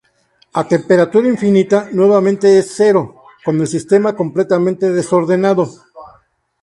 A 0.59 0.63
temperatura 0.67 1.27
infinita, 1.29 1.89
nuevamente 1.91 2.57
es 2.57 2.73
cero, 2.75 3.21
con 3.45 3.61
el 3.61 3.67
sistema 3.67 4.15
completamente 4.15 4.89
desordenado. 4.91 5.69